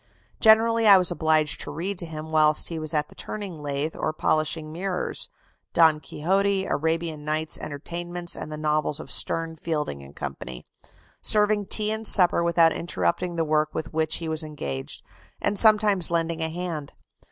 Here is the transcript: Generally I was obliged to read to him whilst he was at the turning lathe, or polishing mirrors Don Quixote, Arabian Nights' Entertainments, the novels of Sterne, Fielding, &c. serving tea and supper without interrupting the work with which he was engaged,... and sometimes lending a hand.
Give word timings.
Generally 0.39 0.87
I 0.87 0.97
was 0.97 1.11
obliged 1.11 1.61
to 1.61 1.69
read 1.71 1.99
to 1.99 2.07
him 2.07 2.31
whilst 2.31 2.69
he 2.69 2.79
was 2.79 2.91
at 2.91 3.09
the 3.09 3.13
turning 3.13 3.61
lathe, 3.61 3.95
or 3.95 4.11
polishing 4.13 4.71
mirrors 4.71 5.29
Don 5.73 5.99
Quixote, 5.99 6.65
Arabian 6.65 7.23
Nights' 7.23 7.59
Entertainments, 7.59 8.33
the 8.33 8.57
novels 8.57 8.99
of 8.99 9.11
Sterne, 9.11 9.57
Fielding, 9.57 10.11
&c. 10.19 10.65
serving 11.21 11.67
tea 11.67 11.91
and 11.91 12.07
supper 12.07 12.43
without 12.43 12.73
interrupting 12.73 13.35
the 13.35 13.45
work 13.45 13.75
with 13.75 13.93
which 13.93 14.15
he 14.15 14.27
was 14.27 14.41
engaged,... 14.43 15.03
and 15.39 15.59
sometimes 15.59 16.09
lending 16.09 16.41
a 16.41 16.49
hand. 16.49 16.93